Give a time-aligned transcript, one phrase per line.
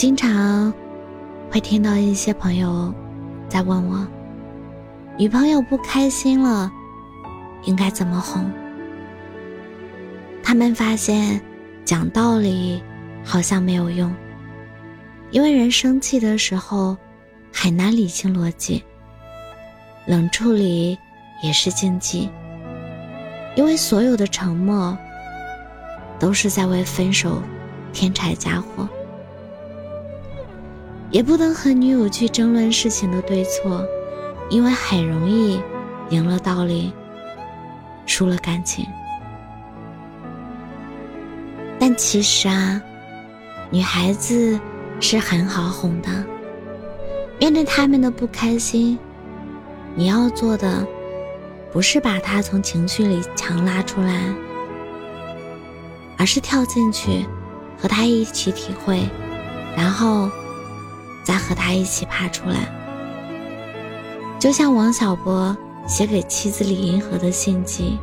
[0.00, 0.72] 经常
[1.52, 2.90] 会听到一些朋友
[3.50, 4.08] 在问我，
[5.18, 6.72] 女朋友不开心了，
[7.64, 8.50] 应该怎么哄？
[10.42, 11.38] 他们发现
[11.84, 12.82] 讲道理
[13.22, 14.10] 好像没有用，
[15.32, 16.96] 因为人生气的时候
[17.52, 18.82] 很难理清逻辑，
[20.06, 20.96] 冷处理
[21.42, 22.30] 也是禁忌，
[23.54, 24.96] 因为所有的沉默
[26.18, 27.42] 都是在为分手
[27.92, 28.88] 添柴加火。
[31.10, 33.84] 也不能和女友去争论事情的对错，
[34.48, 35.60] 因为很容易
[36.10, 36.92] 赢了道理，
[38.06, 38.86] 输了感情。
[41.80, 42.80] 但其实啊，
[43.70, 44.58] 女孩子
[45.00, 46.08] 是很好哄的。
[47.40, 48.96] 面对他们的不开心，
[49.96, 50.86] 你要做的
[51.72, 54.32] 不是把他从情绪里强拉出来，
[56.16, 57.26] 而是跳进去
[57.76, 59.08] 和他一起体会，
[59.76, 60.30] 然后。
[61.30, 62.56] 再和他一起爬出来，
[64.40, 68.00] 就像王小波写给妻子李银河的信迹：“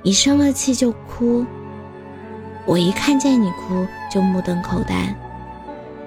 [0.00, 1.44] 你生了气就哭，
[2.64, 5.12] 我一看见你哭就目瞪口呆，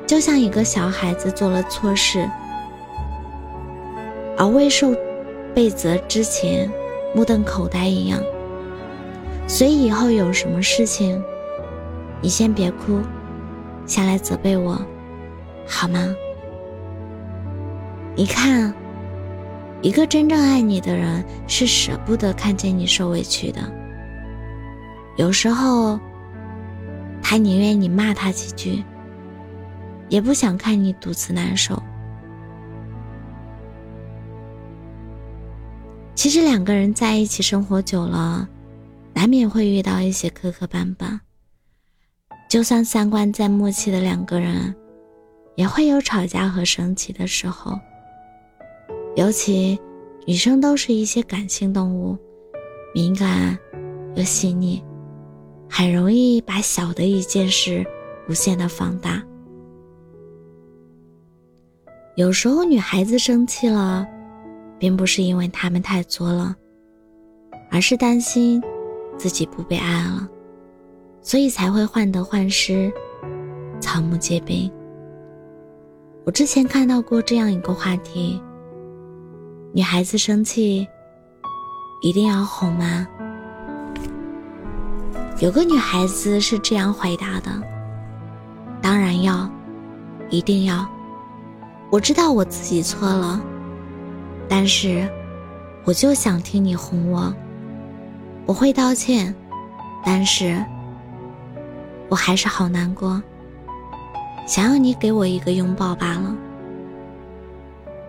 [0.06, 2.26] 就像一个小孩子做了错事，
[4.38, 4.96] 而未受
[5.54, 6.72] 被责之前
[7.14, 8.18] 目瞪口呆一样。
[9.46, 11.22] 所以以后有什么事情，
[12.22, 13.02] 你先别哭，
[13.86, 14.80] 下来责备我。”
[15.68, 16.16] 好吗？
[18.16, 18.74] 你看，
[19.84, 23.62] 一个真正爱你的人是舍不得看见你受委屈的。
[25.18, 26.00] 有时候，
[27.22, 28.84] 他宁愿你骂他几句，
[30.10, 31.80] 也不想看你独自难受。
[36.16, 38.50] 其实，两个人在一起生活久了，
[39.14, 41.20] 难免会遇到一些磕磕绊绊。
[42.50, 44.74] 就算三观再默契的两个人。
[45.58, 47.78] 也会有吵架和生气的时候，
[49.16, 49.78] 尤其
[50.28, 52.16] 女生都是一些感性动物，
[52.94, 53.58] 敏感
[54.16, 54.84] 又细腻，
[55.68, 57.84] 很容易把小的一件事
[58.30, 59.20] 无限的放大。
[62.16, 64.08] 有时候女孩子生气了，
[64.78, 66.56] 并不是因为她们太作了，
[67.72, 68.62] 而是担心
[69.18, 70.30] 自己不被爱了，
[71.20, 72.94] 所以才会患得患失，
[73.82, 74.72] 草木皆兵。
[76.28, 78.44] 我之前看到过这样一个话题：
[79.72, 80.86] 女孩子生气
[82.02, 83.08] 一定要哄吗？
[85.40, 87.50] 有个女孩子是这样回答的
[88.84, 89.50] ：“当然要，
[90.30, 90.86] 一定要。
[91.90, 93.42] 我知道我自己错了，
[94.50, 95.10] 但是
[95.86, 97.34] 我就想听你哄我。
[98.46, 99.34] 我会道歉，
[100.04, 100.62] 但是
[102.10, 103.24] 我还是好难过。”
[104.48, 106.34] 想要你给我一个拥抱罢了。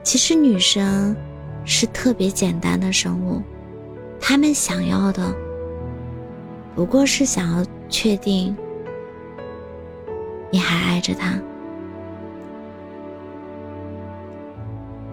[0.04, 1.14] 其实女生
[1.64, 3.42] 是特别简单的生物，
[4.20, 5.34] 她们想要的
[6.76, 8.56] 不过是想要确定
[10.50, 11.34] 你还爱着她。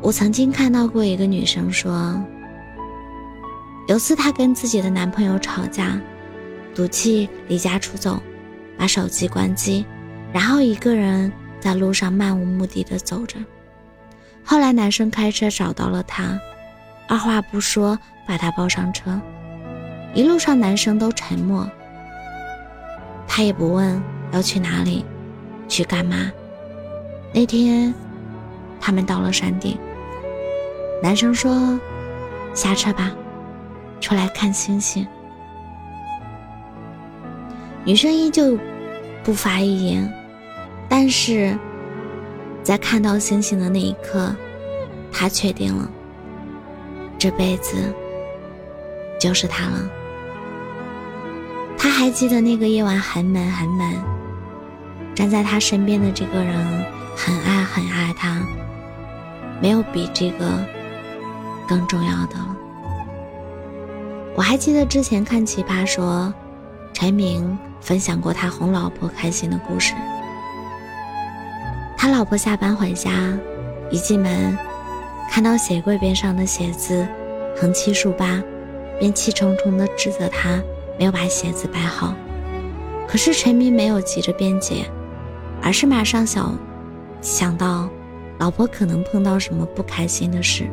[0.02, 2.24] 我曾经看到过一个女生说，
[3.88, 6.00] 有次她跟自己的男朋友吵架，
[6.76, 8.22] 赌气离家出走，
[8.78, 9.84] 把手机关机。
[10.34, 13.40] 然后一个人在路上漫无目的的走着，
[14.44, 16.40] 后来男生开车找到了他，
[17.08, 17.98] 二话不说
[18.28, 19.20] 把他抱上车，
[20.14, 21.70] 一路上男生都沉默，
[23.28, 24.02] 他也不问
[24.32, 25.06] 要去哪里，
[25.68, 26.32] 去干嘛。
[27.34, 27.94] 那天，
[28.80, 29.78] 他们到了山顶，
[31.02, 31.80] 男生说
[32.54, 33.12] ：“下车吧，
[34.00, 35.06] 出来看星星。”
[37.84, 38.58] 女生依旧
[39.26, 40.10] 不发一言。
[40.88, 41.58] 但是，
[42.64, 44.34] 在看到星星的那一刻，
[45.12, 45.90] 他确定了，
[47.18, 47.76] 这辈子
[49.20, 49.90] 就是他了。
[51.78, 53.98] 他还记得那个夜晚很美很美，
[55.16, 56.56] 站在他身边的这个人
[57.16, 58.42] 很爱很爱他，
[59.60, 60.64] 没有比这个
[61.68, 62.56] 更重要的了。
[64.36, 66.34] 我还记得之前看《奇葩说》，
[66.94, 69.94] 陈明分享过他哄老婆开心的故事。
[71.98, 73.12] 他老婆下班回家，
[73.90, 74.58] 一进门，
[75.30, 77.08] 看到鞋柜边上的鞋子
[77.56, 78.42] 横七竖八，
[79.00, 80.62] 便气冲冲地指责他
[81.00, 82.14] 没有把鞋子摆好。
[83.08, 84.86] 可是陈明没有急着辩解，
[85.62, 86.58] 而是马上想
[87.22, 87.90] 想到
[88.40, 90.68] 老婆可能碰到什么不开心的事，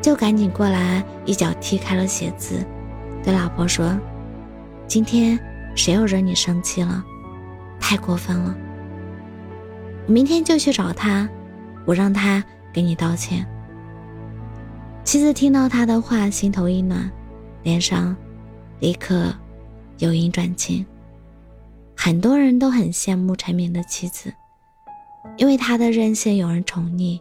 [0.00, 2.64] 就赶紧过来一脚踢开了鞋子，
[3.24, 3.98] 对老婆说
[4.86, 5.38] ：“今天
[5.78, 7.04] 谁又惹你生气了？
[7.78, 8.54] 太过分了！”
[10.08, 11.28] 明天就去找他，
[11.86, 12.42] 我让他
[12.72, 13.46] 给你道歉。
[15.04, 17.08] 妻子听到他的话，心头一暖，
[17.62, 18.16] 脸上
[18.80, 19.32] 立刻
[19.98, 20.84] 由阴转晴。
[21.96, 24.34] 很多人都很羡慕陈明的妻子，
[25.36, 27.20] 因为他的任性有人宠溺，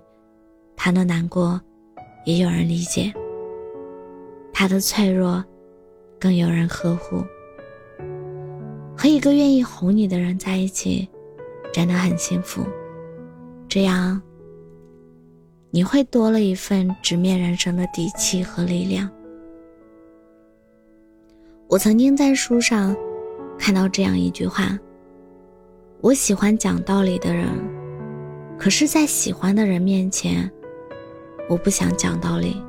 [0.76, 1.62] 他的难过
[2.26, 3.14] 也有人理解，
[4.52, 5.46] 他的脆弱
[6.20, 7.24] 更有人呵护。
[8.98, 11.08] 和一个愿意哄你的人在一起。
[11.74, 12.66] 真的很幸福，
[13.70, 14.20] 这样
[15.70, 19.08] 你会多了一份直面人生的底气和力量。
[21.68, 22.96] 我曾经在书上
[23.60, 24.76] 看到这样一句话：
[26.02, 27.48] 我喜欢讲道理的人，
[28.58, 30.50] 可是，在喜欢的人面前，
[31.48, 32.60] 我不想讲道理，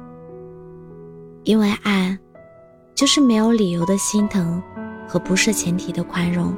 [1.45, 2.19] 因为爱
[2.95, 4.63] 就是没有理由的心疼
[5.09, 6.55] 和不设前提的宽容。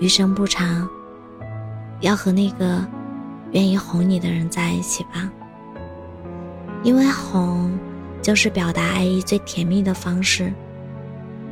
[0.00, 0.86] 余生不长。
[2.00, 2.82] 要和那个
[3.52, 5.30] 愿意哄你的人在一起吧，
[6.82, 7.78] 因为哄
[8.22, 10.50] 就是表达爱意最甜蜜的方式。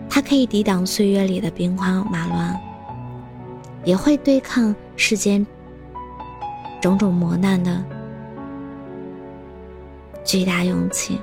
[0.08, 2.58] 它可以抵挡岁月里的兵荒马乱，
[3.84, 5.46] 也会对抗世间
[6.80, 7.84] 种种磨难的
[10.24, 11.20] 巨大勇气。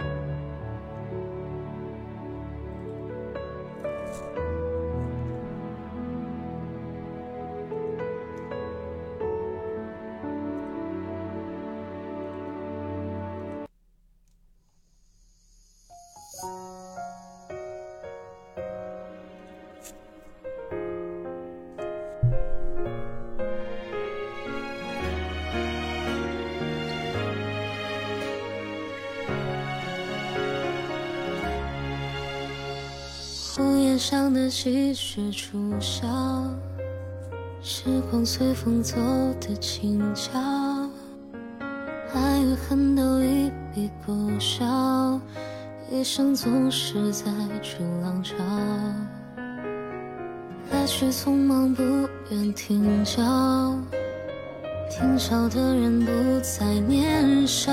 [33.96, 36.06] 屋檐上的积雪初消，
[37.62, 38.98] 时光随风走
[39.40, 40.38] 的轻巧，
[42.14, 45.18] 爱与恨都一笔勾销，
[45.90, 47.32] 一生总是在
[47.62, 48.36] 逐浪潮，
[50.72, 51.82] 来去匆忙不
[52.32, 53.24] 愿停脚，
[54.92, 57.72] 听潮的人不再年少，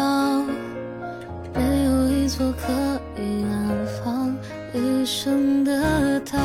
[1.52, 2.72] 没有一座可
[3.20, 3.61] 以安
[4.74, 6.38] 一生的岛，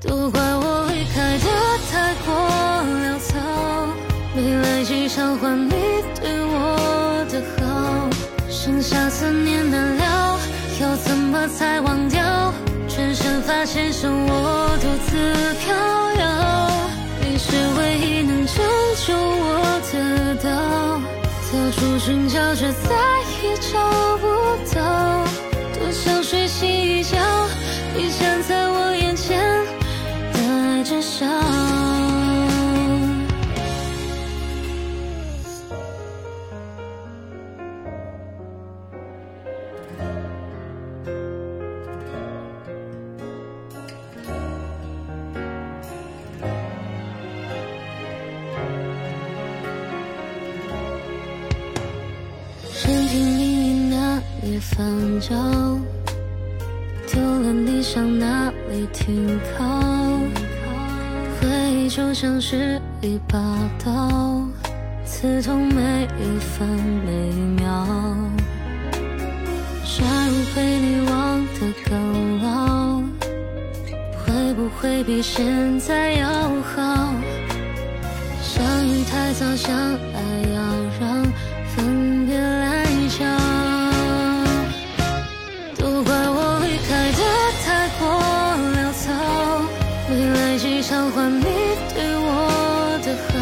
[0.00, 1.46] 都怪我离开的
[1.92, 2.34] 太过
[3.04, 3.38] 潦草，
[4.34, 5.70] 没来及偿还你
[6.20, 8.10] 对我的好，
[8.50, 10.40] 剩下思念难了，
[10.80, 12.52] 要怎么才忘掉？
[12.88, 15.72] 转身发现剩我独自飘
[16.20, 16.24] 摇，
[17.20, 18.56] 你是唯一能拯
[19.06, 20.50] 救我的岛，
[21.52, 22.90] 到处寻找却再
[23.44, 23.78] 也找
[24.18, 24.26] 不
[24.71, 24.71] 到。
[25.92, 27.18] 想睡醒一觉，
[27.94, 29.38] 你站在我眼前，
[30.32, 31.26] 带着笑。
[53.12, 53.41] 里
[54.70, 54.86] 翻
[55.20, 55.34] 找，
[57.08, 59.64] 丢了理想哪里停靠？
[61.40, 63.38] 回忆就像是一把
[63.84, 64.46] 刀，
[65.04, 66.68] 刺痛每一分
[67.04, 67.86] 每一秒。
[69.84, 73.02] 假如被你忘得更牢，
[74.24, 76.28] 会不会比现在要
[76.62, 77.12] 好？
[78.40, 80.51] 相遇太早，相爱
[91.28, 91.44] 你
[91.94, 93.34] 对我的好，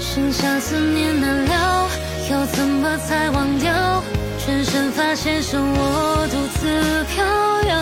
[0.00, 1.88] 剩下思念难了，
[2.30, 4.02] 要怎么才忘掉？
[4.46, 7.22] 转身发现剩我独自飘
[7.68, 7.76] 摇，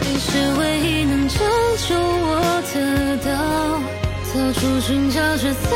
[0.00, 0.28] 你是
[0.60, 1.38] 唯一能拯
[1.88, 3.30] 救我的岛，
[4.34, 5.70] 到处寻找却再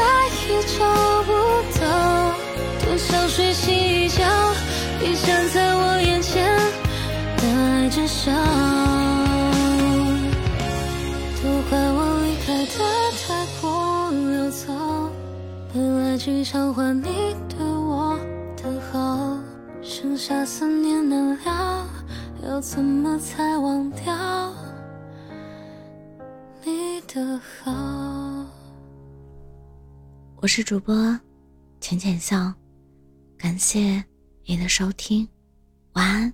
[0.47, 1.31] 也找不
[1.81, 1.83] 到。
[2.85, 4.23] 多想睡醒一觉，
[5.01, 6.55] 你站在我眼前，
[7.39, 8.31] 带着笑。
[16.15, 18.17] 没来及偿还你对我
[18.57, 19.37] 的好，
[19.83, 21.89] 剩下思念难了，
[22.45, 24.55] 要怎么才忘掉
[26.63, 28.47] 你的好？
[30.37, 30.95] 我是主播
[31.81, 32.55] 浅浅笑，
[33.37, 34.05] 感谢
[34.47, 35.29] 你的收听，
[35.95, 36.33] 晚安。